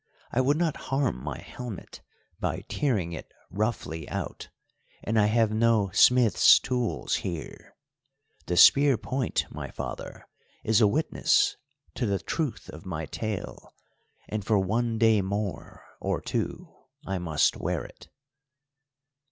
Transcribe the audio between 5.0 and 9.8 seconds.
and I have no smith's tools here. The spear point, my